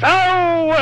[0.00, 0.72] so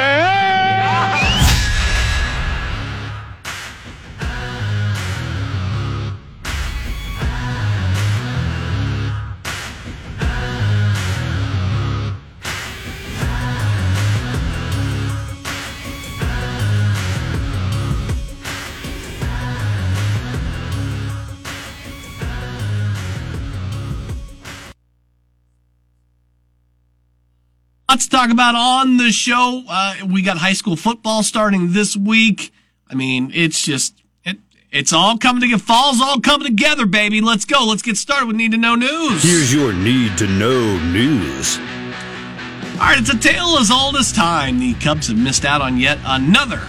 [27.95, 29.63] Lots to talk about on the show.
[29.69, 32.53] Uh, we got high school football starting this week.
[32.91, 34.39] I mean, it's just it,
[34.73, 35.63] it's all coming together.
[35.63, 37.21] Fall's all coming together, baby.
[37.21, 37.65] Let's go.
[37.65, 39.23] Let's get started with need to know news.
[39.23, 41.57] Here's your need to know news.
[41.59, 44.59] All right, it's a tale as old as time.
[44.59, 46.63] The Cubs have missed out on yet another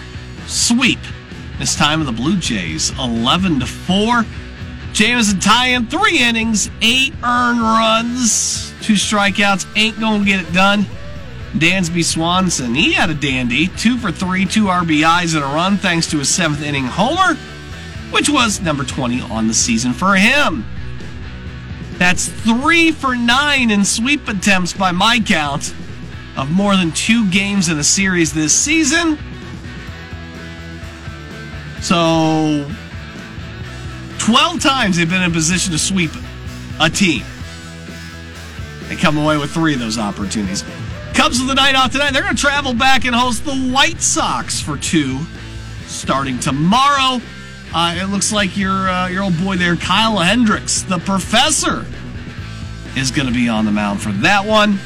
[0.46, 1.00] sweep.
[1.58, 4.24] This time of the Blue Jays, eleven to four.
[4.92, 9.66] Jameson Taillon three innings, eight earned runs, two strikeouts.
[9.76, 10.86] Ain't gonna get it done.
[11.60, 13.68] Dansby Swanson, he had a dandy.
[13.68, 17.34] Two for three, two RBIs and a run thanks to his seventh inning homer,
[18.10, 20.64] which was number 20 on the season for him.
[21.98, 25.74] That's three for nine in sweep attempts by my count
[26.36, 29.18] of more than two games in a series this season.
[31.80, 32.70] So,
[34.18, 36.10] 12 times they've been in a position to sweep
[36.80, 37.22] a team.
[38.88, 40.62] They come away with three of those opportunities.
[41.26, 42.12] Cubs the night off tonight.
[42.12, 45.18] They're going to travel back and host the White Sox for two,
[45.86, 47.20] starting tomorrow.
[47.74, 51.84] Uh, it looks like your uh, your old boy there, Kyle Hendricks, the professor,
[52.96, 54.78] is going to be on the mound for that one.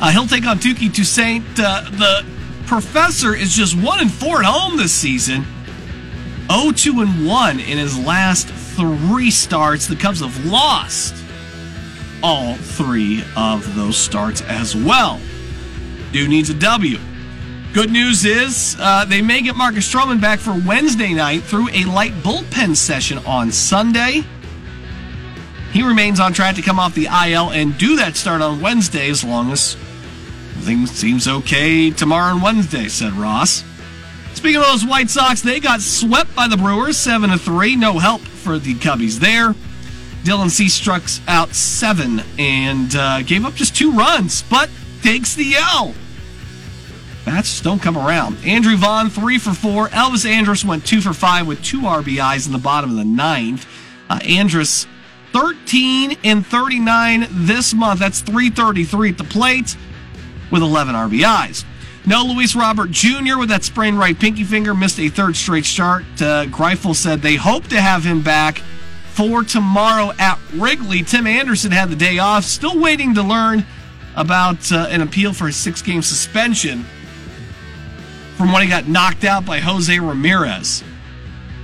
[0.00, 1.42] Uh, he'll take on Touki Toussaint.
[1.58, 2.24] Uh, the
[2.66, 5.44] professor is just one and four at home this season.
[6.46, 9.88] 0-2 and one in his last three starts.
[9.88, 11.19] The Cubs have lost
[12.22, 15.20] all three of those starts as well.
[16.12, 16.98] Dude needs a W.
[17.72, 21.84] Good news is uh, they may get Marcus Stroman back for Wednesday night through a
[21.84, 24.24] light bullpen session on Sunday.
[25.72, 29.08] He remains on track to come off the IL and do that start on Wednesday
[29.08, 29.76] as long as
[30.62, 33.62] things seems okay tomorrow and Wednesday, said Ross.
[34.34, 37.76] Speaking of those White Sox, they got swept by the Brewers 7 to 3.
[37.76, 39.54] No help for the Cubbies there.
[40.24, 44.68] Dylan Cease struck out seven and uh, gave up just two runs, but
[45.02, 45.94] takes the L.
[47.24, 48.36] Bats don't come around.
[48.44, 49.88] Andrew Vaughn, three for four.
[49.88, 53.66] Elvis Andrus went two for five with two RBIs in the bottom of the ninth.
[54.08, 54.86] Uh, Andrus,
[55.32, 58.00] 13 and 39 this month.
[58.00, 59.76] That's 333 at the plate
[60.50, 61.64] with 11 RBIs.
[62.06, 63.38] No Luis Robert Jr.
[63.38, 66.04] with that sprained right pinky finger missed a third straight start.
[66.16, 68.62] Uh, Grifol said they hope to have him back
[69.10, 71.02] for tomorrow at Wrigley.
[71.02, 73.64] Tim Anderson had the day off, still waiting to learn
[74.16, 76.84] about uh, an appeal for his six game suspension
[78.36, 80.82] from when he got knocked out by Jose Ramirez.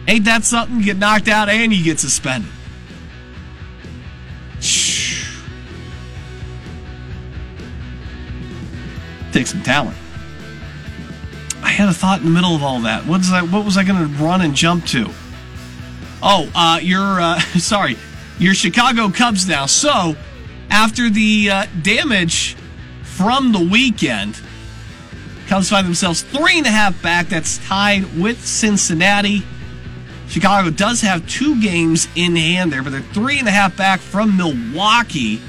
[0.09, 0.79] Ain't that something?
[0.79, 2.51] You get knocked out and you get suspended.
[9.33, 9.97] Take some talent.
[11.63, 13.05] I had a thought in the middle of all that.
[13.07, 15.11] What, is I, what was I going to run and jump to?
[16.23, 17.97] Oh, uh, you're uh, sorry,
[18.39, 19.67] your Chicago Cubs now.
[19.67, 20.17] So,
[20.71, 22.57] after the uh, damage
[23.03, 24.41] from the weekend,
[25.47, 27.29] Cubs find themselves three and a half back.
[27.29, 29.43] That's tied with Cincinnati.
[30.29, 34.01] Chicago does have two games in hand there, but they're three and a half back
[34.01, 35.41] from Milwaukee.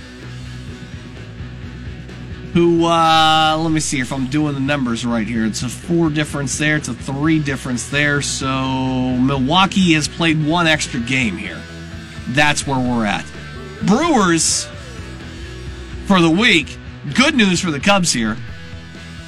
[2.58, 5.46] Who, uh, let me see if I'm doing the numbers right here.
[5.46, 8.20] It's a four difference there, it's a three difference there.
[8.24, 11.62] So Milwaukee has played one extra game here.
[12.30, 13.32] That's where we're at.
[13.84, 14.68] Brewers
[16.08, 16.76] for the week.
[17.14, 18.36] Good news for the Cubs here.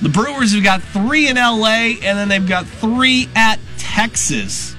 [0.01, 4.75] The Brewers have got three in LA, and then they've got three at Texas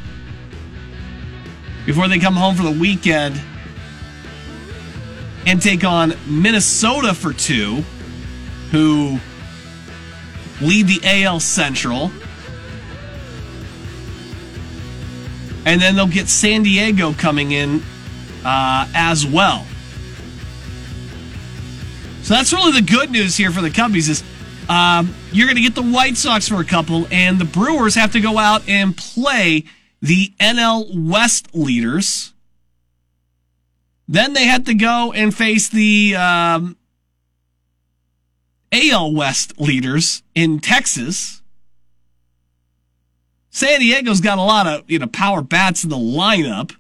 [1.86, 3.40] before they come home for the weekend
[5.46, 7.84] and take on Minnesota for two,
[8.70, 9.18] who
[10.60, 12.10] lead the AL Central.
[15.66, 17.82] And then they'll get San Diego coming in
[18.44, 19.66] uh, as well.
[22.22, 24.22] So that's really the good news here for the Cubbies is
[24.68, 28.12] Um, you're going to get the White Sox for a couple, and the Brewers have
[28.12, 29.64] to go out and play
[30.00, 32.32] the NL West leaders.
[34.06, 36.76] Then they had to go and face the um,
[38.72, 41.42] AL West leaders in Texas.
[43.50, 46.74] San Diego's got a lot of you know power bats in the lineup.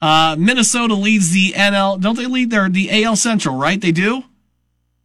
[0.00, 2.00] Uh, Minnesota leads the NL.
[2.00, 3.56] Don't they lead their the AL Central?
[3.56, 4.24] Right, they do.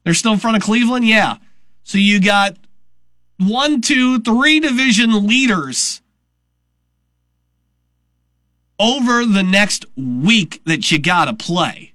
[0.03, 1.05] They're still in front of Cleveland.
[1.05, 1.37] Yeah.
[1.83, 2.55] So you got
[3.37, 6.01] one, two, three division leaders
[8.79, 11.94] over the next week that you got to play.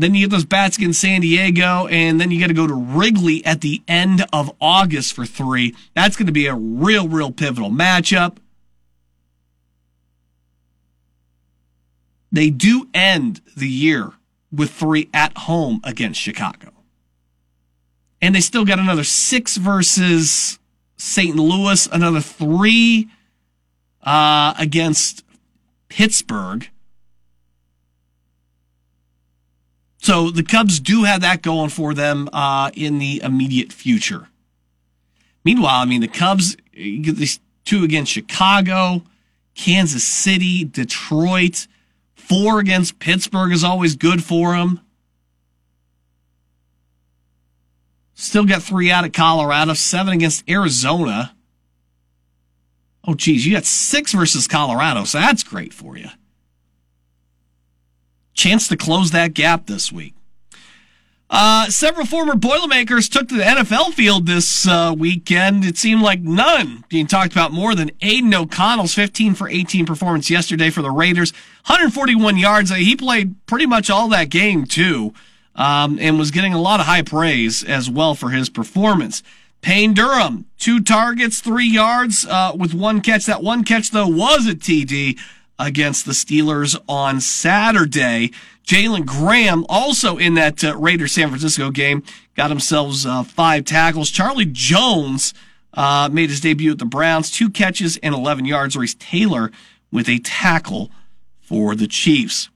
[0.00, 2.72] Then you get those bats against San Diego, and then you got to go to
[2.72, 5.76] Wrigley at the end of August for three.
[5.94, 8.38] That's going to be a real, real pivotal matchup.
[12.32, 14.12] They do end the year
[14.50, 16.72] with three at home against Chicago.
[18.22, 20.58] And they still got another six versus
[20.96, 21.36] St.
[21.36, 23.10] Louis, another three
[24.02, 25.24] uh, against
[25.90, 26.70] Pittsburgh.
[30.00, 34.28] So the Cubs do have that going for them uh, in the immediate future.
[35.44, 39.02] Meanwhile, I mean, the Cubs you get these two against Chicago,
[39.54, 41.66] Kansas City, Detroit.
[42.14, 44.80] Four against Pittsburgh is always good for them.
[48.14, 51.34] Still got three out of Colorado, seven against Arizona.
[53.04, 56.08] Oh, geez, you got six versus Colorado, so that's great for you.
[58.40, 60.14] Chance to close that gap this week.
[61.28, 65.62] Uh, several former Boilermakers took to the NFL field this uh, weekend.
[65.62, 70.30] It seemed like none being talked about more than Aidan O'Connell's 15 for 18 performance
[70.30, 71.34] yesterday for the Raiders.
[71.66, 72.74] 141 yards.
[72.74, 75.12] He played pretty much all that game, too,
[75.54, 79.22] um, and was getting a lot of high praise as well for his performance.
[79.60, 83.26] Payne Durham, two targets, three yards uh, with one catch.
[83.26, 85.18] That one catch, though, was a TD
[85.60, 88.30] against the Steelers on Saturday.
[88.64, 92.02] Jalen Graham, also in that uh, Raiders San Francisco game,
[92.34, 94.10] got himself uh, five tackles.
[94.10, 95.34] Charlie Jones
[95.74, 98.76] uh, made his debut at the Browns, two catches and 11 yards.
[98.76, 99.50] Reese Taylor
[99.92, 100.90] with a tackle
[101.40, 102.48] for the Chiefs.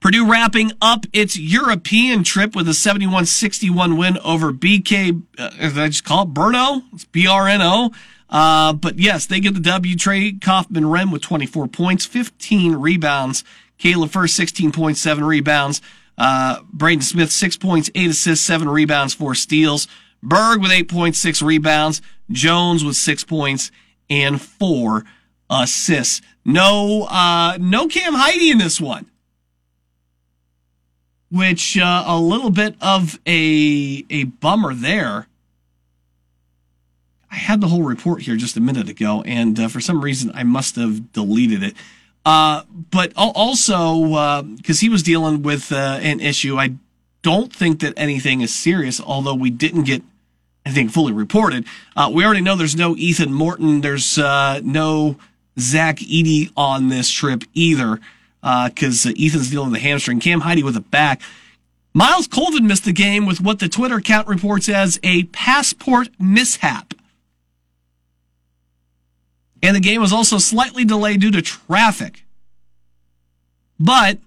[0.00, 6.04] Purdue wrapping up its European trip with a 71-61 win over BK, uh, I just
[6.04, 6.82] call it Brno?
[6.94, 7.90] It's B-R-N-O.
[8.30, 9.96] Uh, but yes, they get the W.
[9.96, 13.42] Trey Kaufman-Renn with 24 points, 15 rebounds.
[13.76, 15.82] Caleb Furst, 16 points, 7 rebounds.
[16.16, 19.88] Uh, Braden Smith, 6 points, 8 assists, 7 rebounds, 4 steals.
[20.22, 22.02] Berg with 8.6 rebounds.
[22.30, 23.72] Jones with 6 points
[24.08, 25.04] and 4
[25.48, 26.20] assists.
[26.44, 29.06] No, uh, no Cam Heide in this one.
[31.30, 35.26] Which, uh, a little bit of a, a bummer there.
[37.30, 40.32] I had the whole report here just a minute ago, and uh, for some reason
[40.34, 41.74] I must have deleted it.
[42.24, 46.74] Uh, but also because uh, he was dealing with uh, an issue, I
[47.22, 49.00] don't think that anything is serious.
[49.00, 50.02] Although we didn't get
[50.66, 51.64] anything fully reported,
[51.96, 55.16] uh, we already know there's no Ethan Morton, there's no
[55.58, 58.00] Zach Edey on this trip either,
[58.42, 60.20] because Ethan's dealing with a hamstring.
[60.20, 61.22] Cam Heide with a back.
[61.92, 66.89] Myles Colvin missed the game with what the Twitter account reports as a passport mishap.
[69.62, 72.24] And the game was also slightly delayed due to traffic.
[73.78, 74.18] But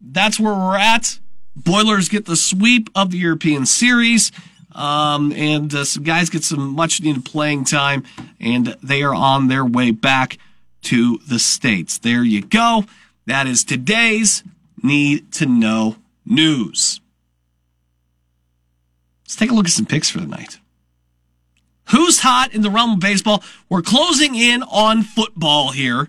[0.00, 1.18] that's where we're at.
[1.54, 4.32] Boilers get the sweep of the European Series.
[4.72, 8.04] Um, and uh, some guys get some much needed playing time,
[8.38, 10.38] and they are on their way back
[10.82, 11.98] to the States.
[11.98, 12.84] There you go.
[13.26, 14.44] That is today's
[14.82, 17.00] Need to Know News.
[19.24, 20.58] Let's take a look at some picks for the night.
[21.90, 23.42] Who's hot in the realm of baseball?
[23.68, 26.08] We're closing in on football here.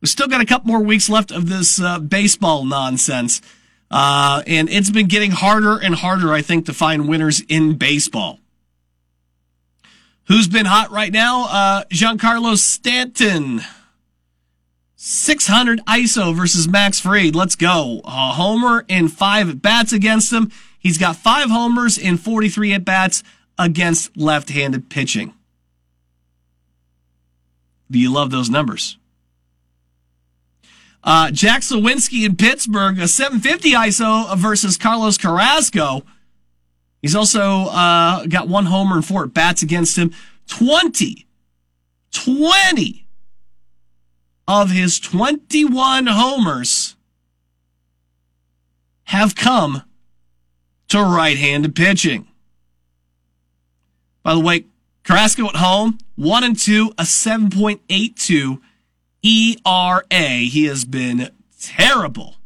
[0.00, 3.40] We've still got a couple more weeks left of this uh, baseball nonsense.
[3.90, 8.38] Uh, and it's been getting harder and harder, I think, to find winners in baseball.
[10.26, 11.44] Who's been hot right now?
[11.44, 13.62] Uh, Giancarlo Stanton.
[14.96, 17.34] 600 ISO versus Max Fried.
[17.34, 18.00] Let's go.
[18.04, 20.50] A homer in five at bats against him.
[20.78, 23.22] He's got five homers in 43 at bats
[23.58, 25.34] against left-handed pitching.
[27.90, 28.98] Do you love those numbers?
[31.02, 36.04] Uh, Jack Suwinski in Pittsburgh, a 750 ISO versus Carlos Carrasco.
[37.00, 40.12] He's also uh, got one homer and four at bats against him.
[40.48, 41.26] 20,
[42.12, 43.06] 20
[44.46, 46.96] of his 21 homers
[49.04, 49.82] have come
[50.88, 52.27] to right-handed pitching.
[54.28, 54.66] By the way,
[55.04, 58.60] Carrasco at home, one and two, a 7.82
[59.22, 60.28] ERA.
[60.44, 62.36] He has been terrible.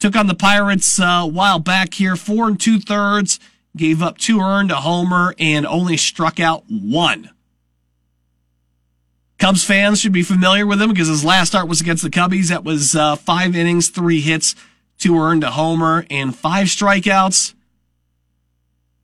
[0.00, 3.38] Took on the Pirates uh, a while back here, four and two thirds,
[3.76, 7.30] gave up two earned, a homer, and only struck out one.
[9.38, 12.48] Cubs fans should be familiar with him because his last start was against the Cubbies.
[12.48, 14.56] That was uh, five innings, three hits,
[14.98, 17.54] two earned, a homer, and five strikeouts.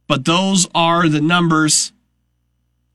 [0.09, 1.93] But those are the numbers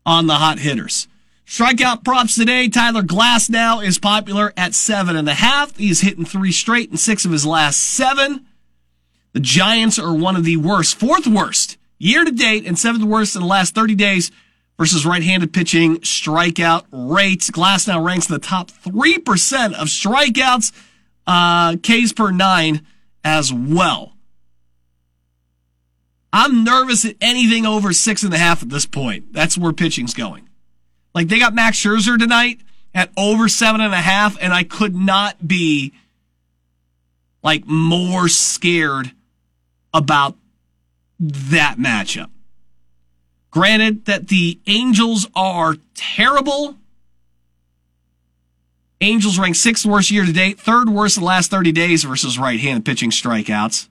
[0.05, 1.07] on the hot hitters.
[1.45, 2.67] Strikeout props today.
[2.67, 5.77] Tyler Glasnow is popular at seven and a half.
[5.77, 8.45] He's hitting three straight in six of his last seven.
[9.33, 13.35] The Giants are one of the worst, fourth worst year to date and seventh worst
[13.35, 14.31] in the last 30 days
[14.77, 17.49] versus right-handed pitching strikeout rates.
[17.49, 20.71] Glass now ranks in the top 3% of strikeouts,
[21.27, 22.85] uh, Ks per nine
[23.23, 24.12] as well.
[26.33, 29.31] I'm nervous at anything over six and a half at this point.
[29.31, 30.49] That's where pitching's going.
[31.13, 32.59] Like they got Max Scherzer tonight
[32.95, 35.93] at over seven and a half, and I could not be
[37.43, 39.11] like more scared
[39.93, 40.35] about
[41.19, 42.31] that matchup.
[43.51, 46.77] Granted that the Angels are terrible.
[49.01, 52.39] Angels rank sixth worst year to date, third worst in the last 30 days versus
[52.39, 53.87] right-handed pitching strikeouts.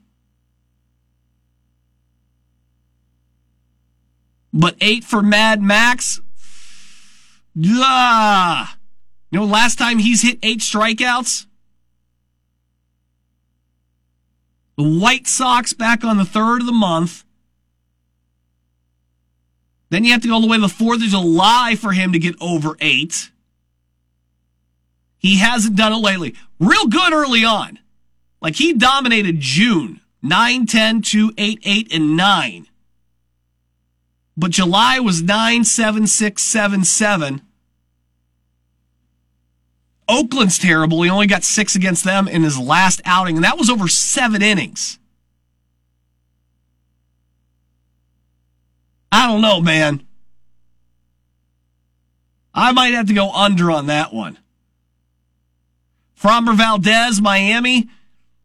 [4.53, 6.21] But eight for Mad Max.
[7.65, 8.77] Ah.
[9.31, 11.47] You know, last time he's hit eight strikeouts?
[14.77, 17.23] The White Sox back on the third of the month.
[19.89, 22.13] Then you have to go all the way to the 4th of July for him
[22.13, 23.29] to get over eight.
[25.19, 26.35] He hasn't done it lately.
[26.59, 27.79] Real good early on.
[28.41, 32.67] Like he dominated June 9, 10, 2, 8, 8, and 9.
[34.35, 37.41] But July was 9, 7, 6, 7, 7.
[40.07, 41.01] Oakland's terrible.
[41.01, 44.41] He only got six against them in his last outing, and that was over seven
[44.41, 44.99] innings.
[49.11, 50.05] I don't know, man.
[52.53, 54.37] I might have to go under on that one.
[56.19, 57.89] Framber Valdez, Miami,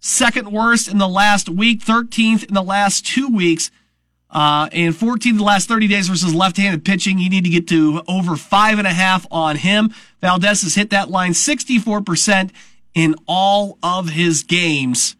[0.01, 3.71] second worst in the last week, 13th in the last two weeks.
[4.31, 7.19] Uh, and 14 the last 30 days versus left-handed pitching.
[7.19, 9.95] You need to get to over five and a half on him.
[10.21, 12.51] Valdez has hit that line 64%
[12.95, 15.17] in all of his games.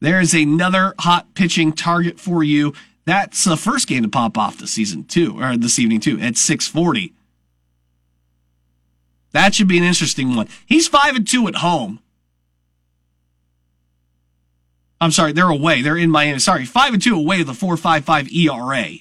[0.00, 2.72] There is another hot pitching target for you.
[3.04, 6.36] That's the first game to pop off this season too, or this evening too, at
[6.36, 7.14] 640.
[9.32, 10.48] That should be an interesting one.
[10.66, 12.00] He's five and two at home.
[15.00, 15.82] I'm sorry, they're away.
[15.82, 16.38] They're in Miami.
[16.40, 18.94] Sorry, five and two away with a four five five ERA.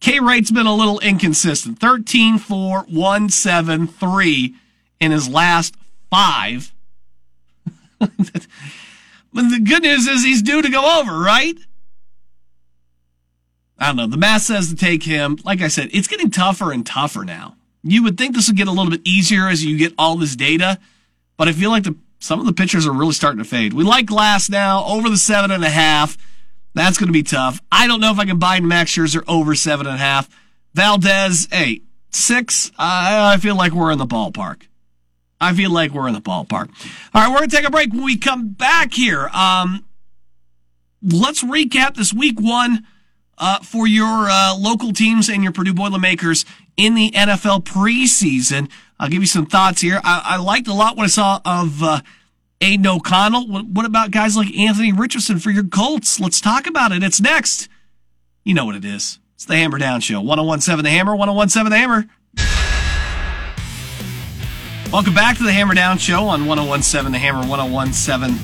[0.00, 1.80] K Wright's been a little inconsistent.
[1.80, 4.54] 13 4 1 7 3
[5.00, 5.74] in his last
[6.10, 6.72] five.
[7.98, 11.56] but the good news is he's due to go over, right?
[13.78, 14.06] I don't know.
[14.06, 15.38] The math says to take him.
[15.44, 17.56] Like I said, it's getting tougher and tougher now.
[17.82, 20.34] You would think this would get a little bit easier as you get all this
[20.36, 20.78] data
[21.38, 23.72] but I feel like the some of the pitchers are really starting to fade.
[23.72, 26.18] We like Glasnow over the seven and a half.
[26.74, 27.62] That's going to be tough.
[27.72, 30.28] I don't know if I can buy Max Scherzer over seven and a half.
[30.74, 32.70] Valdez, hey, six.
[32.76, 34.62] I, I feel like we're in the ballpark.
[35.40, 36.70] I feel like we're in the ballpark.
[37.14, 37.92] All right, we're going to take a break.
[37.92, 39.84] When we come back here, um,
[41.02, 42.84] let's recap this week one
[43.38, 46.44] uh, for your uh, local teams and your Purdue Boilermakers
[46.76, 48.68] in the NFL preseason.
[49.00, 50.00] I'll give you some thoughts here.
[50.02, 52.00] I, I liked a lot what I saw of uh,
[52.60, 53.46] Aidan O'Connell.
[53.46, 56.18] What, what about guys like Anthony Richardson for your Colts?
[56.18, 57.02] Let's talk about it.
[57.04, 57.68] It's next.
[58.42, 59.20] You know what it is.
[59.34, 60.20] It's the Hammer Down Show.
[60.20, 62.08] 1017 The Hammer, 1017 The Hammer.
[64.92, 68.36] Welcome back to the Hammer Down Show on 1017 The Hammer, 1017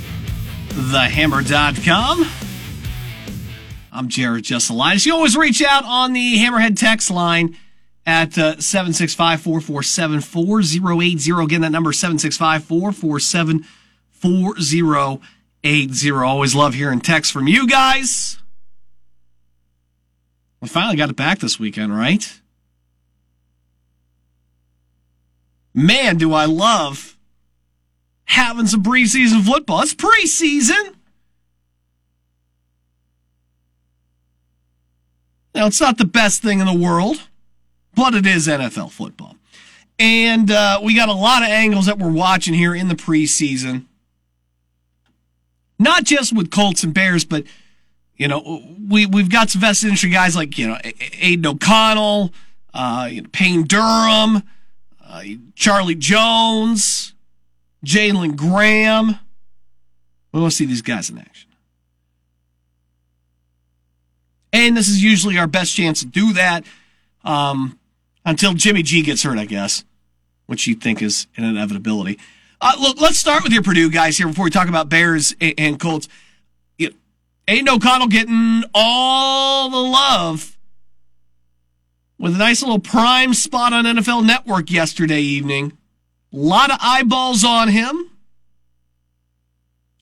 [0.68, 2.30] TheHammer.com.
[3.90, 5.06] I'm Jared Jesselitis.
[5.06, 7.56] You always reach out on the Hammerhead text line
[8.06, 11.30] at uh, 765 447 4080.
[11.42, 13.64] Again, that number 765 447
[14.10, 16.10] 4080.
[16.10, 18.38] Always love hearing texts from you guys.
[20.60, 22.40] We finally got it back this weekend, right?
[25.74, 27.14] Man, do I love
[28.26, 29.82] having some preseason football.
[29.82, 30.94] It's preseason.
[35.54, 37.28] Now, it's not the best thing in the world
[37.94, 39.36] but it is NFL football.
[39.98, 43.84] And uh, we got a lot of angles that we're watching here in the preseason.
[45.78, 47.44] Not just with Colts and Bears, but
[48.16, 50.78] you know, we we've got some vested interest guys like you know
[51.20, 52.32] Aidan O'Connell,
[52.72, 54.42] uh, Payne Durham,
[55.04, 55.22] uh,
[55.56, 57.12] Charlie Jones,
[57.84, 59.18] Jalen Graham.
[60.32, 61.50] We want to see these guys in action.
[64.52, 66.64] And this is usually our best chance to do that
[67.24, 67.78] um,
[68.24, 69.84] until Jimmy G gets hurt, I guess,
[70.46, 72.18] which you think is an inevitability.
[72.60, 75.54] Uh, look, let's start with your Purdue guys here before we talk about Bears and,
[75.58, 76.08] and Colts.
[76.78, 76.96] You know,
[77.48, 80.56] Aidan O'Connell getting all the love
[82.18, 85.76] with a nice little prime spot on NFL Network yesterday evening.
[86.32, 88.10] A lot of eyeballs on him.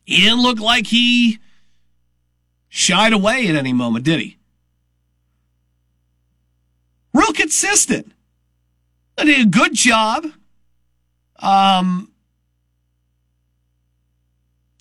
[0.04, 1.38] He didn't look like he
[2.68, 4.38] shied away at any moment, did he?
[7.12, 8.12] Real consistent.
[9.18, 10.26] I did a good job.
[11.38, 12.10] Um,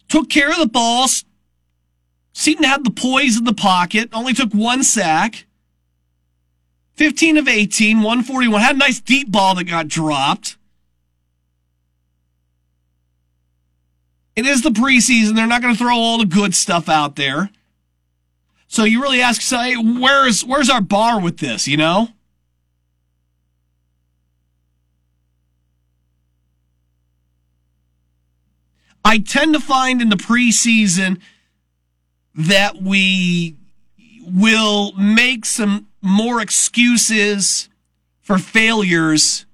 [0.07, 1.25] took care of the balls.
[2.33, 4.09] Seemed to have the poise in the pocket.
[4.13, 5.45] Only took one sack.
[6.95, 8.61] 15 of 18, 141.
[8.61, 10.57] Had a nice deep ball that got dropped.
[14.35, 15.35] It is the preseason.
[15.35, 17.50] They're not going to throw all the good stuff out there.
[18.67, 21.67] So you really ask, say, where's where's our bar with this?
[21.67, 22.09] You know.
[29.03, 31.20] I tend to find in the preseason
[32.36, 33.55] that we
[34.22, 37.70] will make some more excuses
[38.22, 39.46] for failures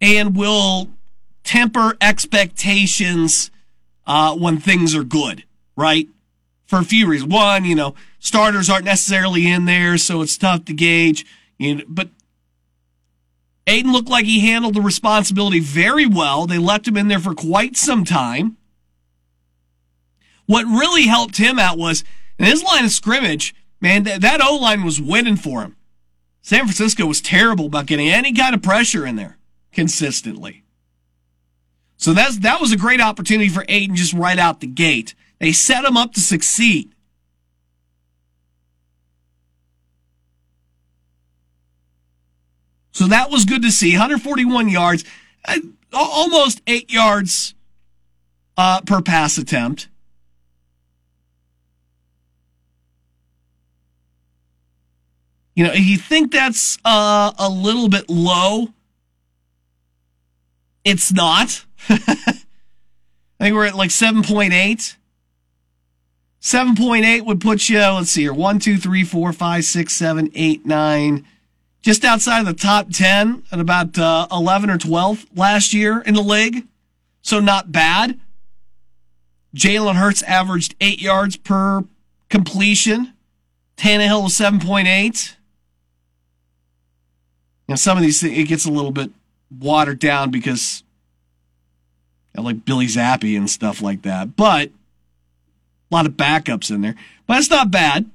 [0.00, 0.88] and will
[1.42, 3.50] temper expectations
[4.06, 5.44] uh, when things are good,
[5.76, 6.08] right?
[6.66, 7.32] For a few reasons.
[7.32, 11.26] One, you know, starters aren't necessarily in there, so it's tough to gauge.
[11.58, 12.08] You know, but
[13.66, 16.46] Aidan looked like he handled the responsibility very well.
[16.46, 18.56] They left him in there for quite some time.
[20.46, 22.04] What really helped him out was
[22.38, 25.76] in his line of scrimmage, man, that, that O line was winning for him.
[26.42, 29.38] San Francisco was terrible about getting any kind of pressure in there
[29.72, 30.62] consistently.
[31.96, 35.14] So that's that was a great opportunity for Aidan just right out the gate.
[35.38, 36.93] They set him up to succeed.
[42.94, 43.90] So that was good to see.
[43.92, 45.04] 141 yards,
[45.44, 45.58] uh,
[45.92, 47.54] almost eight yards
[48.56, 49.88] uh, per pass attempt.
[55.56, 58.68] You know, you think that's uh, a little bit low.
[60.84, 61.64] It's not.
[61.88, 61.96] I
[63.40, 64.96] think we're at like 7.8.
[66.40, 70.66] 7.8 would put you, let's see here, 1, 2, 3, 4, 5, 6, 7, 8,
[70.66, 71.26] 9,
[71.84, 76.22] just outside the top 10 at about uh, 11 or 12 last year in the
[76.22, 76.66] league.
[77.20, 78.18] So not bad.
[79.54, 81.84] Jalen Hurts averaged 8 yards per
[82.30, 83.12] completion.
[83.76, 85.34] Tannehill was 7.8.
[87.68, 89.10] Now, some of these things, it gets a little bit
[89.50, 90.82] watered down because
[92.34, 94.36] like Bailey Zappe and stuff like that.
[94.36, 96.94] But a lot of backups in there.
[97.26, 98.10] But that's not bad.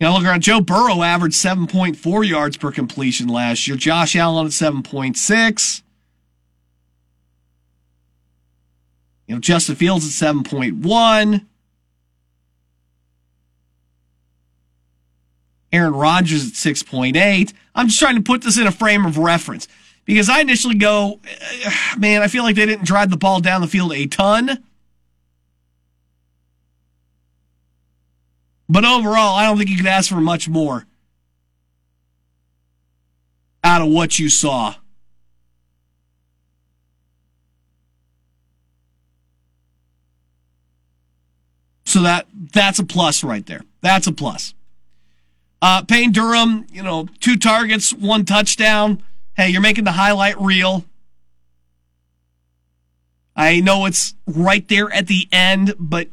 [0.00, 0.40] You know, look around.
[0.40, 3.76] Joe Burrow averaged 7.4 yards per completion last year.
[3.76, 5.82] Josh Allen at 7.6.
[9.26, 11.44] You know, Justin Fields at 7.1.
[15.72, 17.52] Aaron Rodgers at 6.8.
[17.74, 19.68] I'm just trying to put this in a frame of reference
[20.06, 21.20] because I initially go,
[21.98, 24.64] man, I feel like they didn't drive the ball down the field a ton.
[28.70, 30.86] But overall, I don't think you could ask for much more
[33.64, 34.76] out of what you saw.
[41.84, 43.62] So that that's a plus right there.
[43.80, 44.54] That's a plus.
[45.60, 49.02] Uh, Payne Durham, you know, two targets, one touchdown.
[49.34, 50.84] Hey, you're making the highlight reel.
[53.34, 56.06] I know it's right there at the end, but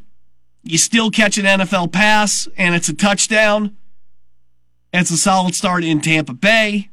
[0.72, 3.78] you still catch an NFL pass and it's a touchdown.
[4.94, 6.90] It's a solid start in Tampa Bay.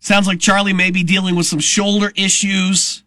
[0.00, 3.04] Sounds like Charlie may be dealing with some shoulder issues.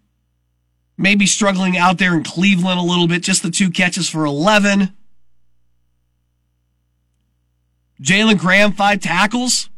[0.98, 3.22] Maybe struggling out there in Cleveland a little bit.
[3.22, 4.94] Just the two catches for 11.
[8.02, 9.70] Jalen Graham, five tackles.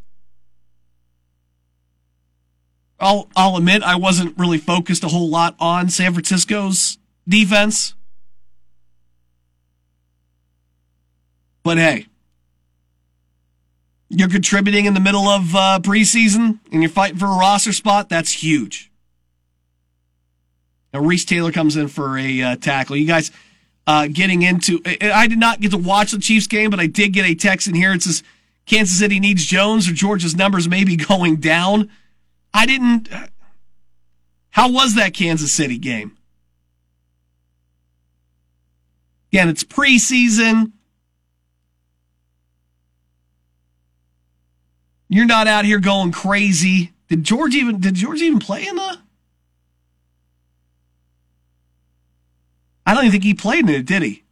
[3.00, 7.94] I'll, I'll admit I wasn't really focused a whole lot on San Francisco's defense.
[11.68, 12.06] But hey,
[14.08, 18.08] you're contributing in the middle of uh, preseason and you're fighting for a roster spot,
[18.08, 18.90] that's huge.
[20.94, 22.96] Now, Reese Taylor comes in for a uh, tackle.
[22.96, 23.30] You guys
[23.86, 27.12] uh, getting into, I did not get to watch the Chiefs game, but I did
[27.12, 27.92] get a text in here.
[27.92, 28.22] It says
[28.64, 31.90] Kansas City needs Jones or Georgia's numbers may be going down.
[32.54, 33.10] I didn't.
[34.48, 36.16] How was that Kansas City game?
[39.30, 40.72] Again, it's preseason.
[45.08, 46.92] You're not out here going crazy.
[47.08, 48.98] Did George even did George even play in the?
[52.86, 54.24] I don't even think he played in it, did he?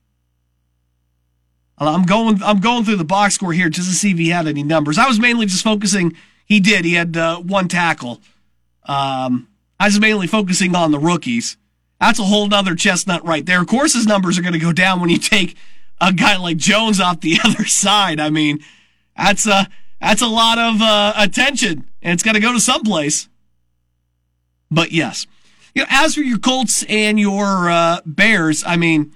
[1.78, 4.46] I'm going I'm going through the box score here just to see if he had
[4.46, 4.98] any numbers.
[4.98, 6.14] I was mainly just focusing.
[6.46, 6.84] He did.
[6.84, 8.20] He had uh, one tackle.
[8.84, 11.56] Um, I was mainly focusing on the rookies.
[12.00, 13.60] That's a whole nother chestnut right there.
[13.60, 15.56] Of course, his numbers are going to go down when you take
[16.00, 18.20] a guy like Jones off the other side.
[18.20, 18.60] I mean,
[19.16, 19.68] that's a
[20.00, 23.28] that's a lot of uh, attention, and it's got to go to someplace.
[24.70, 25.26] But yes,
[25.74, 29.12] you know, as for your Colts and your uh, Bears, I mean,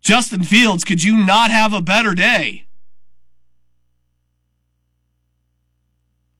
[0.00, 2.66] Justin Fields, could you not have a better day?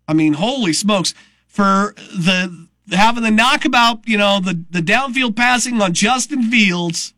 [0.09, 1.15] I mean, holy smokes!
[1.47, 7.15] For the having the knockabout, you know, the the downfield passing on Justin Fields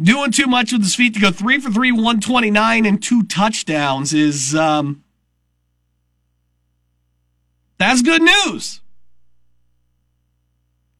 [0.00, 4.12] doing too much with his feet to go three for three, 129 and two touchdowns
[4.12, 5.02] is um,
[7.78, 8.80] that's good news.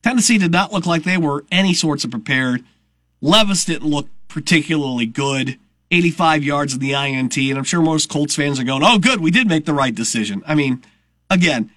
[0.02, 2.64] Tennessee did not look like they were any sorts of prepared.
[3.20, 5.58] Levis didn't look particularly good.
[5.90, 9.20] 85 yards in the INT, and I'm sure most Colts fans are going, oh, good,
[9.20, 10.42] we did make the right decision.
[10.46, 10.84] I mean,
[11.30, 11.70] again,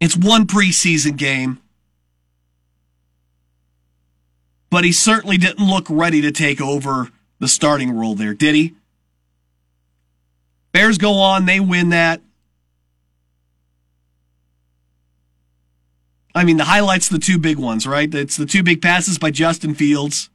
[0.00, 1.60] it's one preseason game
[4.74, 7.08] but he certainly didn't look ready to take over
[7.38, 8.74] the starting role there, did he?
[10.72, 12.20] Bears go on, they win that.
[16.34, 18.12] I mean, the highlights the two big ones, right?
[18.12, 20.28] It's the two big passes by Justin Fields.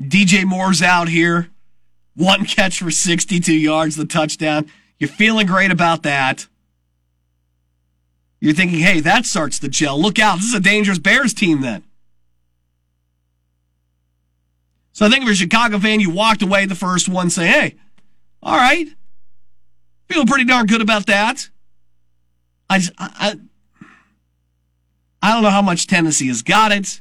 [0.00, 1.50] DJ Moore's out here.
[2.16, 4.70] One catch for 62 yards, the touchdown.
[4.98, 6.46] You're feeling great about that.
[8.42, 10.02] You're thinking, hey, that starts to gel.
[10.02, 10.38] Look out.
[10.38, 11.84] This is a dangerous Bears team then.
[14.90, 17.52] So I think if you're a Chicago fan, you walked away the first one saying,
[17.52, 17.76] hey,
[18.42, 18.88] all right.
[20.08, 21.50] Feel pretty darn good about that.
[22.68, 23.36] I, just, I, I,
[25.22, 27.00] I don't know how much Tennessee has got it.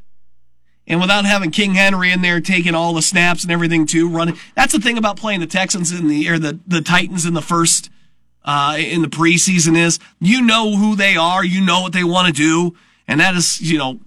[0.86, 4.38] And without having King Henry in there taking all the snaps and everything too, running.
[4.54, 7.42] That's the thing about playing the Texans in the or the, the Titans in the
[7.42, 7.90] first
[8.44, 12.28] uh, in the preseason is you know who they are, you know what they want
[12.28, 12.76] to do,
[13.08, 14.00] and that is you know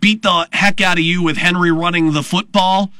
[0.00, 2.90] beat the heck out of you with Henry running the football.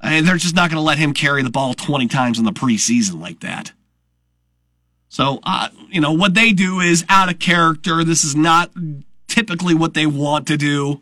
[0.00, 2.52] And they're just not going to let him carry the ball 20 times in the
[2.52, 3.72] preseason like that.
[5.08, 8.04] So, uh, you know, what they do is out of character.
[8.04, 8.70] This is not
[9.28, 11.00] typically what they want to do.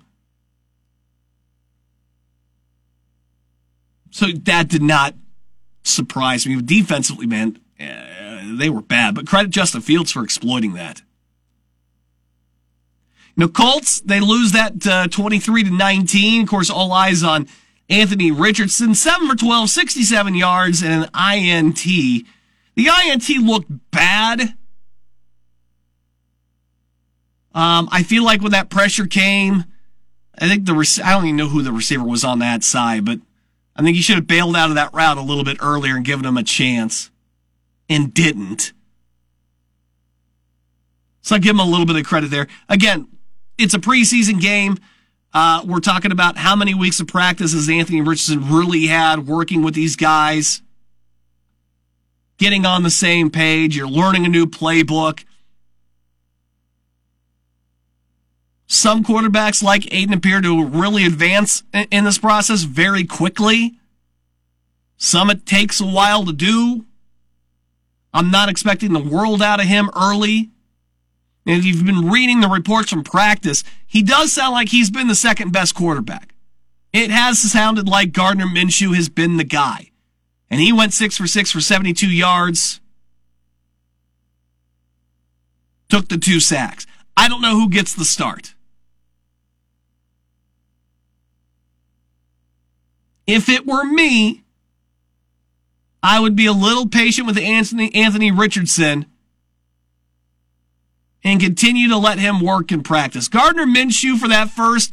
[4.11, 5.15] So that did not
[5.83, 6.61] surprise me.
[6.61, 11.03] Defensively, man, uh, they were bad, but credit Justin Fields for exploiting that.
[13.37, 16.43] You know, Colts, they lose that uh, 23 to 19.
[16.43, 17.49] Of course, all eyes on
[17.89, 21.83] Anthony Richardson, 7 for 12, 67 yards, and an INT.
[21.83, 24.55] The INT looked bad.
[27.55, 29.65] Um, I feel like when that pressure came,
[30.39, 33.21] I think the I don't even know who the receiver was on that side, but
[33.77, 36.05] I think he should have bailed out of that route a little bit earlier and
[36.05, 37.11] given him a chance,
[37.93, 38.73] and didn't.
[41.21, 42.49] So I give him a little bit of credit there.
[42.69, 43.09] Again,
[43.59, 44.79] it's a preseason game.
[45.33, 49.63] Uh, we're talking about how many weeks of practice has Anthony Richardson really had working
[49.63, 50.63] with these guys,
[52.39, 53.77] getting on the same page.
[53.77, 55.25] You're learning a new playbook.
[58.67, 63.79] Some quarterbacks like Aidan appear to really advance in this process very quickly.
[64.97, 66.87] Some it takes a while to do.
[68.13, 70.51] I'm not expecting the world out of him early.
[71.47, 75.09] And if you've been reading the reports from practice, he does sound like he's been
[75.09, 76.35] the second best quarterback.
[76.93, 79.91] It has sounded like Gardner Minshew has been the guy.
[80.51, 82.81] And he went six for six for 72 yards,
[85.89, 86.87] took the two sacks.
[87.17, 88.55] I don't know who gets the start.
[93.27, 94.42] If it were me,
[96.03, 99.07] I would be a little patient with Anthony, Anthony Richardson
[101.25, 103.29] and continue to let him work and practice.
[103.29, 104.93] Gardner Minshew for that first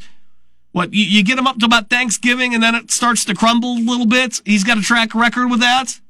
[0.72, 3.76] What you, you get him up to about Thanksgiving and then it starts to crumble
[3.78, 4.40] a little bit.
[4.44, 6.00] He's got a track record with that.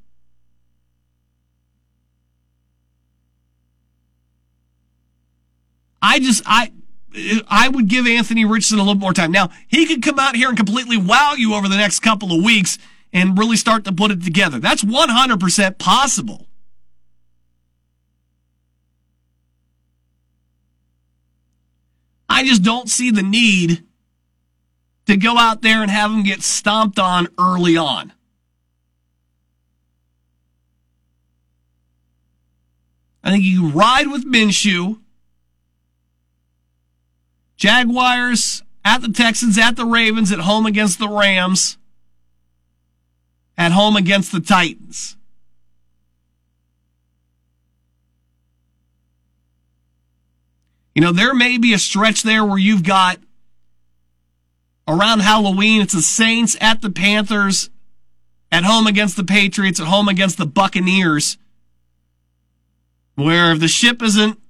[6.03, 6.73] I just I
[7.49, 9.33] I would give Anthony Richardson a little more time.
[9.33, 12.45] Now he could come out here and completely wow you over the next couple of
[12.45, 12.79] weeks
[13.13, 14.59] and really start to put it together.
[14.59, 16.47] That's 100% possible.
[22.29, 23.85] I just don't see the need
[25.07, 28.13] to go out there and have them get stomped on early on.
[33.23, 35.01] I think you ride with Minshew.
[37.57, 41.77] Jaguars at the Texans, at the Ravens, at home against the Rams,
[43.61, 45.19] at home against the Titans.
[50.95, 53.19] You know, there may be a stretch there where you've got
[54.89, 57.69] around Halloween, it's the Saints at the Panthers,
[58.51, 61.37] at home against the Patriots, at home against the Buccaneers,
[63.15, 64.41] where if the ship isn't,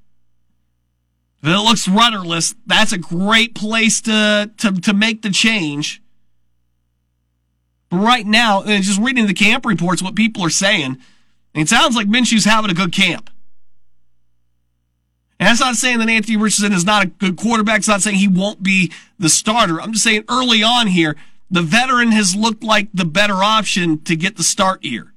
[1.42, 6.00] if it looks rudderless, that's a great place to, to, to make the change.
[7.92, 10.98] Right now, uh, just reading the camp reports, what people are saying,
[11.54, 13.30] it sounds like Minshew's having a good camp.
[15.40, 17.78] And that's not saying that Anthony Richardson is not a good quarterback.
[17.78, 19.80] It's not saying he won't be the starter.
[19.80, 21.16] I'm just saying early on here,
[21.50, 25.14] the veteran has looked like the better option to get the start here.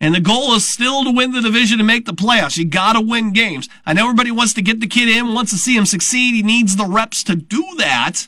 [0.00, 2.56] And the goal is still to win the division and make the playoffs.
[2.56, 3.68] You gotta win games.
[3.86, 6.34] I know everybody wants to get the kid in, wants to see him succeed.
[6.34, 8.26] He needs the reps to do that.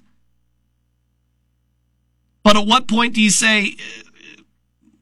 [2.45, 3.75] But at what point do you say,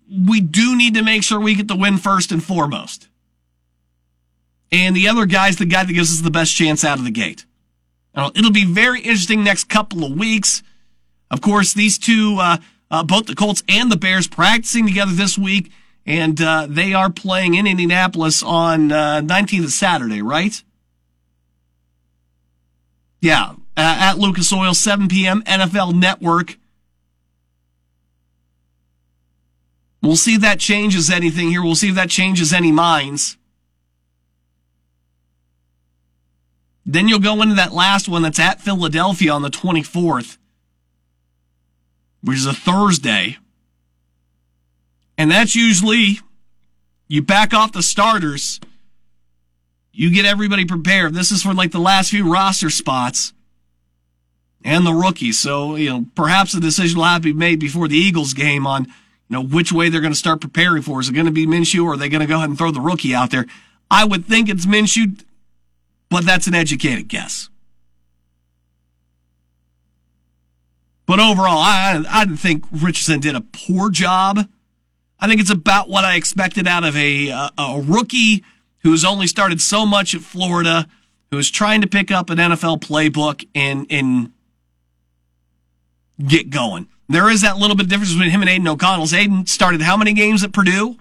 [0.09, 3.09] we do need to make sure we get the win first and foremost?
[4.71, 7.11] And the other guy's the guy that gives us the best chance out of the
[7.11, 7.45] gate.
[8.15, 10.63] It'll be very interesting next couple of weeks.
[11.31, 12.59] Of course, these two, uh,
[12.91, 15.73] uh, both the Colts and the Bears practicing together this week,
[16.07, 20.63] and uh, they are playing in Indianapolis on 19th of Saturday, right?
[23.21, 25.43] Yeah, uh, at Lucas Oil, 7 p.m.
[25.43, 26.59] NFL Network.
[30.03, 31.63] We'll see if that changes anything here.
[31.63, 33.37] We'll see if that changes any minds.
[36.85, 40.37] Then you'll go into that last one that's at Philadelphia on the 24th,
[42.23, 43.39] which is a Thursday.
[45.17, 46.19] And that's usually
[47.07, 48.59] you back off the starters.
[49.93, 51.15] You get everybody prepared.
[51.15, 53.33] This is for like the last few roster spots
[54.65, 55.39] and the rookies.
[55.39, 58.67] So, you know, perhaps a decision will have to be made before the Eagles game
[58.67, 58.87] on,
[59.33, 61.01] know, which way they're going to start preparing for.
[61.01, 62.71] Is it going to be Minshew or are they going to go ahead and throw
[62.71, 63.47] the rookie out there?
[63.91, 65.19] I would think it's Minshew
[66.13, 67.49] but that's an educated guess.
[71.07, 74.47] But overall, I, I didn't think Richardson did a poor job.
[75.19, 78.45] I think it's about what I expected out of a, a, a rookie
[78.81, 80.87] who's only started so much at Florida,
[81.31, 84.33] who is trying to pick up an NFL playbook and, and
[86.25, 86.89] get going.
[87.09, 89.07] There is that little bit of difference between him and Aidan O'Connell.
[89.15, 90.97] Aidan started how many games at Purdue?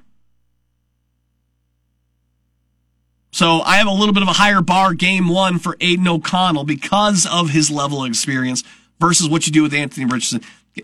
[3.32, 6.66] So I have a little bit of a higher bar game one for Aidan O'Connell
[6.66, 8.64] because of his level of experience
[9.00, 10.42] versus what you do with Anthony Richardson.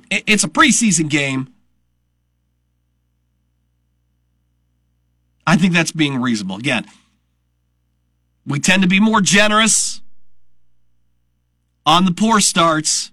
[0.10, 1.54] It's a preseason game.
[5.46, 6.58] I think that's being reasonable.
[6.58, 6.86] Again,
[8.46, 10.02] we tend to be more generous
[11.86, 13.12] on the poor starts,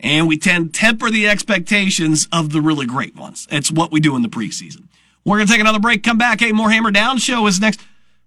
[0.00, 3.46] and we tend to temper the expectations of the really great ones.
[3.50, 4.88] It's what we do in the preseason.
[5.24, 6.40] We're going to take another break, come back.
[6.40, 7.80] Hey, more Hammer Down show is next.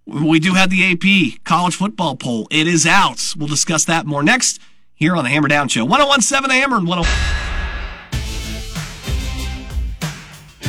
[0.05, 2.47] We do have the AP college football poll.
[2.51, 3.33] It is out.
[3.37, 4.59] We'll discuss that more next
[4.93, 5.85] here on the Hammer Down Show.
[5.85, 7.03] 1017 The Hammer and 10.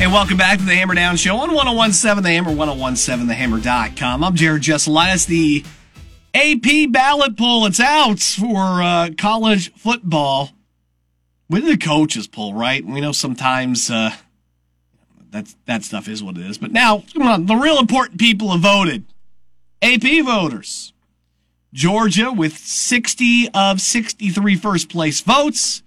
[0.00, 4.24] Hey, welcome back to the Hammer Down Show on 1017 The Hammer, 1017TheHammer.com.
[4.24, 5.26] I'm Jared Jesselitis.
[5.26, 5.64] The
[6.34, 10.50] AP ballot poll, it's out for uh, college football.
[11.50, 12.84] Did the coaches poll, right?
[12.84, 14.10] We know sometimes uh,
[15.30, 16.58] that, that stuff is what it is.
[16.58, 19.04] But now, come on, the real important people have voted.
[19.82, 20.92] AP voters.
[21.72, 25.82] Georgia with 60 of 63 first place votes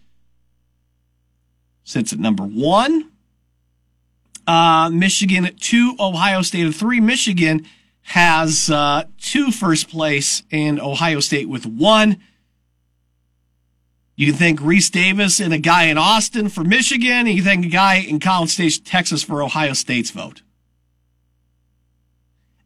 [1.88, 3.10] sits at number one.
[4.46, 7.00] Uh, Michigan at two, Ohio State at three.
[7.00, 7.66] Michigan
[8.02, 12.18] has uh, two first place and Ohio State with one.
[14.18, 17.12] You can thank Rece Davis and a guy in Austin for Michigan.
[17.12, 20.42] And You can thank a guy in College Station, Texas for Ohio State's vote.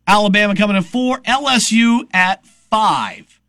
[0.07, 3.39] Alabama coming in four, LSU at five.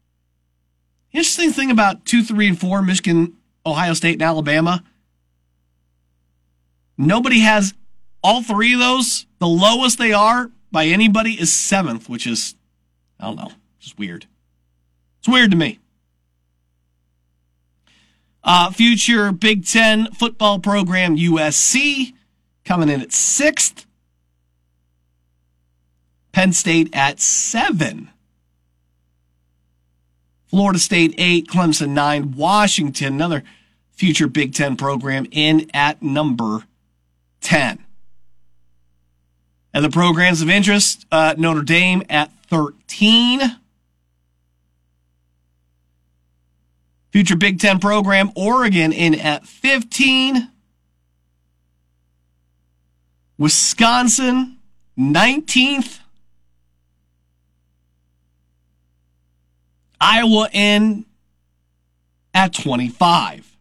[1.13, 4.83] Interesting thing about two, three, and four, Michigan, Ohio State, and Alabama.
[6.99, 7.73] Nobody has
[8.23, 9.27] all three of those.
[9.39, 12.57] The lowest they are by anybody is seventh, which is,
[13.21, 14.27] I don't know, just weird.
[15.21, 15.79] It's weird to me.
[18.45, 22.13] Uh, future Big Ten football program USC
[22.65, 23.87] coming in at sixth.
[26.33, 28.11] Penn State at seven.
[30.47, 33.43] Florida State eight, Clemson nine, Washington, another
[33.93, 36.65] future Big Ten program, in at number
[37.43, 37.79] 10.
[39.75, 43.41] And the programs of interest, uh, Notre Dame at 13.
[47.13, 50.49] Future Big Ten program, Oregon in at 15.
[53.37, 54.59] Wisconsin,
[54.99, 55.99] 19th.
[60.01, 61.05] Iowa in
[62.33, 63.57] at 25.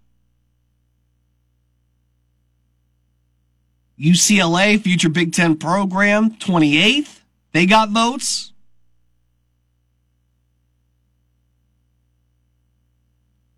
[4.00, 7.20] UCLA, future Big Ten program, 28th.
[7.52, 8.51] They got votes.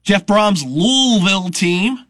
[0.03, 2.05] Jeff Brohm's Louisville team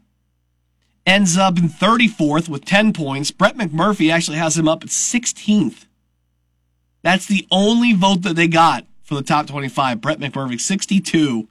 [1.05, 3.31] ends up in 34th with 10 points.
[3.31, 5.85] Brett McMurphy actually has him up at 16th.
[7.03, 10.01] That's the only vote that they got for the top 25.
[10.01, 11.47] Brett McMurphy, 62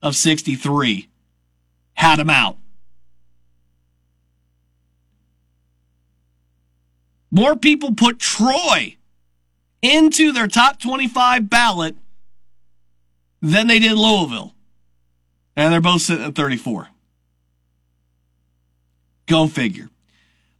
[0.00, 1.08] of 63,
[1.94, 2.56] had him out.
[7.30, 8.96] More people put Troy
[9.82, 11.96] into their top 25 ballot
[13.42, 14.53] than they did Louisville.
[15.56, 16.88] And they're both sitting at 34.
[19.26, 19.88] Go figure.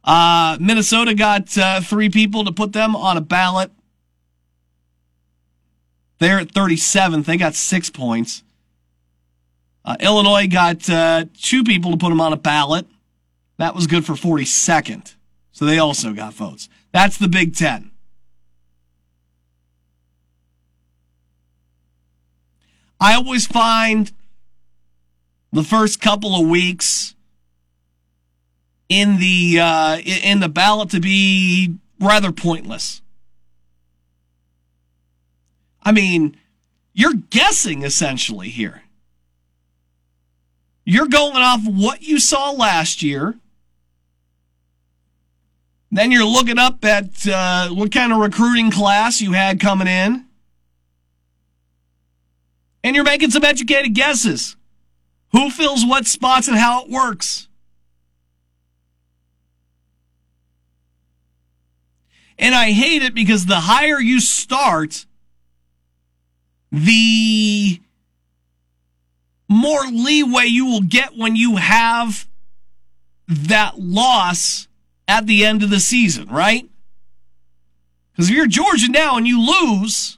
[0.03, 3.71] Uh, Minnesota got uh, three people to put them on a ballot.
[6.19, 7.25] They're at 37th.
[7.25, 8.43] They got six points.
[9.83, 12.87] Uh, Illinois got uh, two people to put them on a ballot.
[13.57, 15.15] That was good for 42nd.
[15.51, 16.69] So they also got votes.
[16.91, 17.91] That's the Big Ten.
[22.99, 24.11] I always find
[25.55, 27.15] the first couple of weeks
[28.89, 33.01] in the uh, in the ballot to be rather pointless.
[35.81, 36.35] I mean,
[36.93, 38.83] you're guessing essentially here.
[40.83, 43.35] You're going off what you saw last year.
[45.89, 50.25] Then you're looking up at uh, what kind of recruiting class you had coming in.
[52.83, 54.57] And you're making some educated guesses.
[55.35, 57.49] Who fills what spots and how it works.
[62.39, 65.05] And I hate it because the higher you start,
[66.71, 67.81] the
[69.49, 72.29] more leeway you will get when you have
[73.27, 74.69] that loss
[75.05, 76.65] at the end of the season, right?
[78.13, 80.17] Because if you're Georgia now and you lose,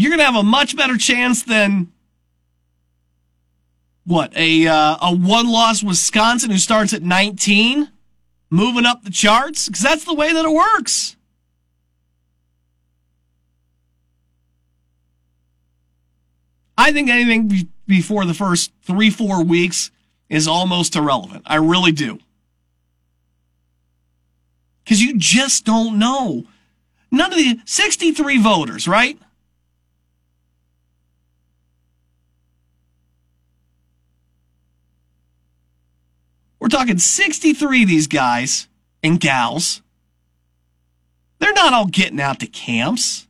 [0.00, 1.92] you're going to have a much better chance than
[4.06, 7.90] what a uh, a one loss Wisconsin who starts at 19,
[8.48, 11.16] moving up the charts because that's the way that it works.
[16.78, 19.90] I think anything be- before the first three four weeks
[20.30, 21.42] is almost irrelevant.
[21.44, 22.18] I really do.
[24.82, 26.44] Because you just don't know.
[27.10, 29.18] None of the 63 voters, right?
[36.70, 38.68] Talking 63 of these guys
[39.02, 39.82] and gals.
[41.38, 43.26] They're not all getting out to camps.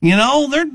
[0.00, 0.66] You know, they're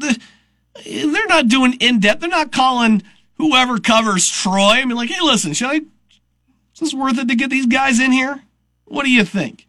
[0.85, 2.21] they're not doing in depth.
[2.21, 3.03] They're not calling
[3.37, 4.73] whoever covers Troy.
[4.73, 5.75] I mean, like, hey, listen, should I?
[5.75, 8.43] Is this worth it to get these guys in here?
[8.85, 9.67] What do you think?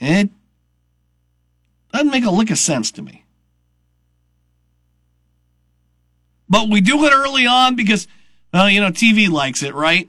[0.00, 0.30] It
[1.98, 3.24] doesn't make a lick of sense to me.
[6.48, 8.06] But we do it early on because,
[8.52, 10.08] well, you know, TV likes it, right?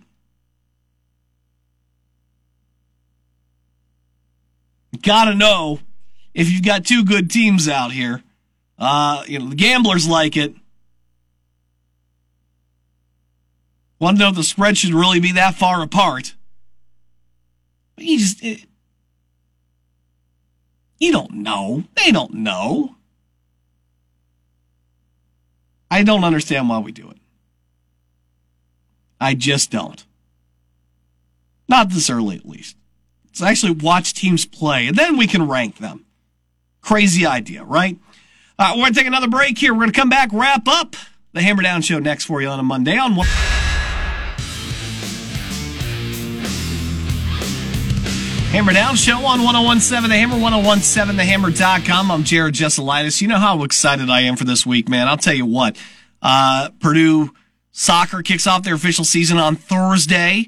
[5.01, 5.79] Gotta know
[6.33, 8.23] if you've got two good teams out here.
[8.77, 10.53] Uh, you know, the gamblers like it.
[13.99, 16.35] Want to know if the spread should really be that far apart.
[17.95, 18.65] But you just, it,
[20.99, 21.83] you don't know.
[21.95, 22.95] They don't know.
[25.91, 27.17] I don't understand why we do it.
[29.19, 30.03] I just don't.
[31.67, 32.75] Not this early, at least.
[33.27, 36.05] Let's actually watch teams play, and then we can rank them.
[36.81, 37.97] Crazy idea, right?
[38.57, 39.73] Uh, we're going to take another break here.
[39.73, 40.95] We're going to come back, wrap up
[41.33, 43.27] the Hammer Down Show next for you on a Monday on one.
[48.55, 52.09] Hammer Down Show on 1017 The Hammer, 1017TheHammer.com.
[52.09, 53.21] I'm Jared Jesselitis.
[53.21, 55.09] You know how excited I am for this week, man.
[55.09, 55.75] I'll tell you what.
[56.21, 57.33] Uh, Purdue
[57.73, 60.47] soccer kicks off their official season on Thursday.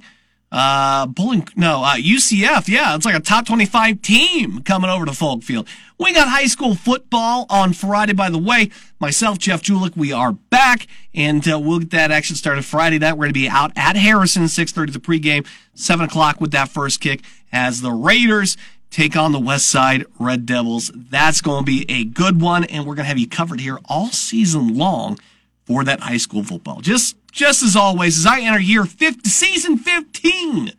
[0.49, 2.70] Uh, bowling, no, uh, UCF.
[2.70, 5.68] Yeah, it's like a top 25 team coming over to Folk Field.
[5.99, 8.70] We got high school football on Friday, by the way.
[9.01, 13.14] Myself, Jeff Julik, we are back and uh, we'll get that action started Friday night.
[13.14, 17.01] We're going to be out at Harrison, 6.30 the pregame, 7 o'clock with that first
[17.01, 17.22] kick
[17.52, 18.58] as the Raiders
[18.89, 20.91] take on the West Side Red Devils.
[20.95, 23.80] That's going to be a good one and we're going to have you covered here
[23.86, 25.20] all season long
[25.66, 26.82] for that high school football.
[26.82, 30.72] Just just as always, as I enter year 50, season 15,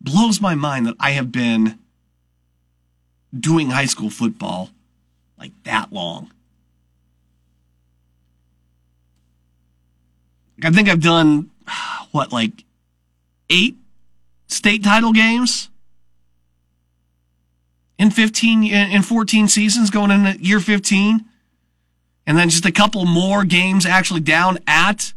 [0.00, 1.78] blows my mind that I have been
[3.38, 4.70] doing high school football
[5.38, 6.30] like that long.
[10.64, 11.50] I think I've done
[12.12, 12.64] what, like
[13.50, 13.76] eight
[14.52, 15.68] state title games
[17.98, 21.24] in 15 in 14 seasons going into year 15
[22.26, 25.12] and then just a couple more games actually down at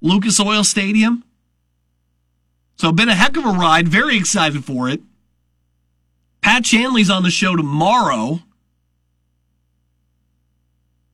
[0.00, 1.24] Lucas Oil Stadium.
[2.76, 3.88] So been a heck of a ride.
[3.88, 5.00] Very excited for it.
[6.40, 8.40] Pat Shanley's on the show tomorrow.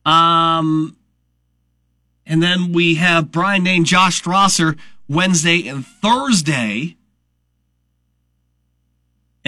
[0.05, 0.97] Um,
[2.25, 4.77] and then we have Brian Dane, Josh Strasser
[5.07, 6.95] Wednesday and Thursday.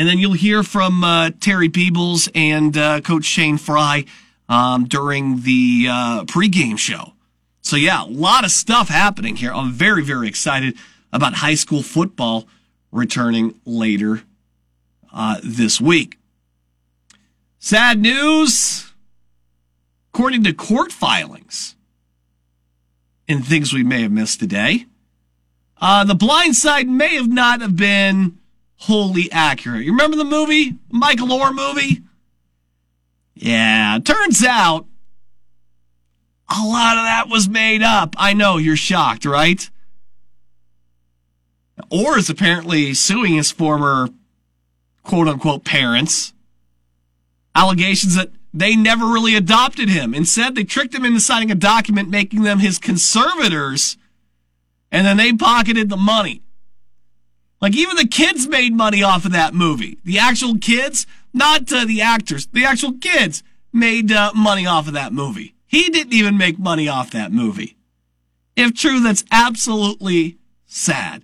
[0.02, 4.06] And then you'll hear from uh, Terry Peebles and uh, Coach Shane Fry
[4.50, 7.14] um, during the uh, pregame show.
[7.62, 9.54] So yeah, a lot of stuff happening here.
[9.54, 10.76] I'm very, very excited
[11.14, 12.48] about high school football
[12.92, 14.24] returning later
[15.14, 16.18] uh, this week.
[17.60, 18.92] Sad news.
[20.16, 21.76] According to court filings
[23.28, 24.88] and things we may have missed today,
[25.80, 28.40] uh, the blind side may have not have been
[28.82, 29.86] wholly accurate.
[29.86, 32.02] You remember the movie, Michael Oher movie?
[33.36, 34.88] Yeah, turns out
[36.50, 38.16] a lot of that was made up.
[38.18, 39.70] I know you're shocked, right?
[41.92, 44.10] Oher is apparently suing his former
[45.04, 46.34] quote unquote parents.
[47.54, 50.14] Allegations that they never really adopted him.
[50.14, 53.98] Instead, they tricked him into signing a document making them his conservators,
[54.92, 56.42] and then they pocketed the money.
[57.62, 60.00] Like even the kids made money off of that movie.
[60.04, 64.94] The actual kids, not uh, the actors, the actual kids made uh, money off of
[64.94, 65.54] that movie.
[65.68, 67.78] He didn't even make money off that movie.
[68.56, 71.24] If true, that's absolutely sad.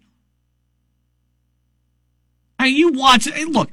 [2.60, 3.72] I you watch hey, look.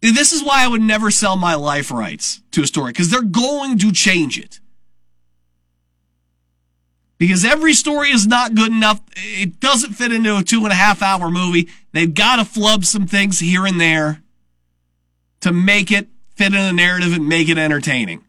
[0.00, 3.22] This is why I would never sell my life rights to a story because they're
[3.22, 4.60] going to change it.
[7.20, 9.02] Because every story is not good enough.
[9.14, 11.68] It doesn't fit into a two and a half hour movie.
[11.92, 14.22] They've got to flub some things here and there
[15.40, 18.24] to make it fit in a narrative and make it entertaining.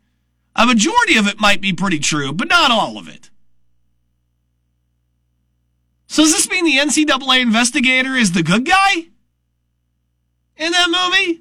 [0.58, 3.30] A majority of it might be pretty true, but not all of it.
[6.08, 8.94] So does this mean the NCAA investigator is the good guy
[10.58, 11.40] in that movie?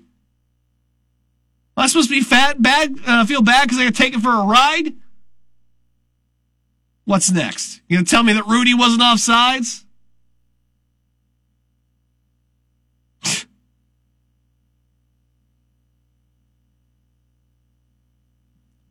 [1.77, 4.31] Am I supposed to be fat, bad, uh, feel bad because I got taken for
[4.31, 4.93] a ride?
[7.11, 7.81] What's next?
[7.89, 9.85] You gonna tell me that Rudy wasn't off sides?
[13.25, 13.41] I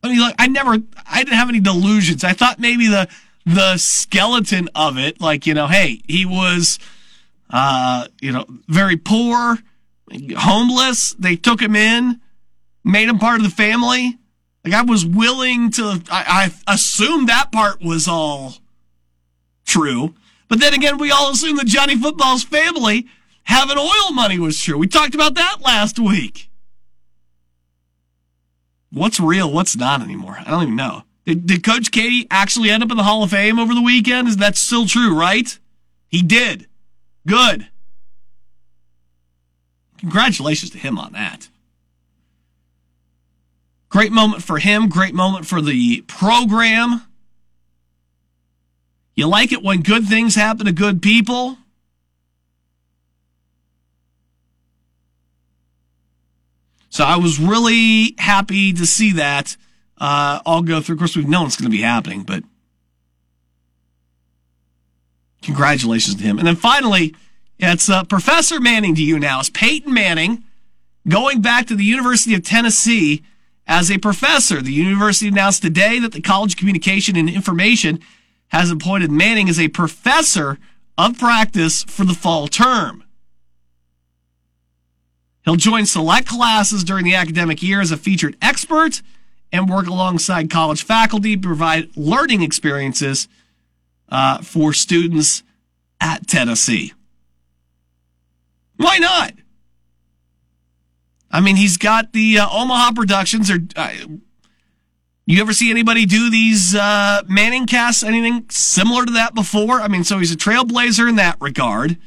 [0.09, 2.25] mean, like, I never, I didn't have any delusions.
[2.25, 3.07] I thought maybe the,
[3.45, 6.77] the skeleton of it, like, you know, hey, he was,
[7.49, 9.59] uh, you know, very poor,
[10.35, 11.13] homeless.
[11.13, 12.19] They took him in,
[12.83, 14.18] made him part of the family.
[14.69, 18.55] Like, I was willing to, I, I assumed that part was all
[19.65, 20.13] true.
[20.47, 23.07] But then again, we all assume that Johnny Football's family
[23.43, 24.77] having oil money was true.
[24.77, 26.49] We talked about that last week
[28.91, 30.37] what's real, what's not anymore.
[30.39, 31.03] I don't even know.
[31.25, 34.27] Did, did Coach Katie actually end up in the Hall of Fame over the weekend?
[34.27, 35.57] Is that still true, right?
[36.07, 36.67] He did.
[37.27, 37.67] Good.
[39.99, 41.49] Congratulations to him on that.
[43.89, 44.87] Great moment for him.
[44.87, 47.01] Great moment for the program.
[49.15, 51.57] You like it when good things happen to good people.
[56.89, 59.57] So I was really happy to see that
[59.97, 60.95] uh, all go through.
[60.95, 62.43] Of course, we've known it's going to be happening, but
[65.41, 66.37] Congratulations to him.
[66.37, 67.15] And then finally,
[67.57, 69.39] it's uh, Professor Manning to you now.
[69.39, 70.43] It's Peyton Manning
[71.07, 73.23] going back to the University of Tennessee
[73.69, 74.61] as a professor.
[74.61, 77.99] The university announced today that the College of Communication and Information
[78.47, 80.57] has appointed Manning as a professor
[80.97, 83.03] of practice for the fall term.
[85.45, 89.01] He'll join select classes during the academic year as a featured expert
[89.51, 93.27] and work alongside college faculty to provide learning experiences
[94.09, 95.43] uh, for students
[96.01, 96.93] at Tennessee.
[98.77, 99.33] Why not?
[101.31, 103.51] I mean, he's got the uh, Omaha Productions.
[103.51, 103.93] Or uh,
[105.25, 108.03] you ever see anybody do these uh, Manning casts?
[108.03, 109.81] Anything similar to that before?
[109.81, 111.97] I mean, so he's a trailblazer in that regard.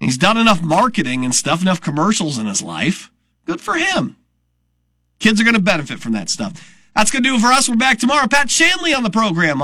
[0.00, 3.10] He's done enough marketing and stuff, enough commercials in his life.
[3.44, 4.16] Good for him.
[5.18, 6.74] Kids are going to benefit from that stuff.
[6.94, 7.68] That's going to do it for us.
[7.68, 8.26] We're back tomorrow.
[8.28, 9.60] Pat Shanley on the program.